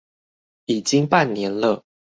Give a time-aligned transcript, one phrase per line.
[0.65, 1.83] 已經半年了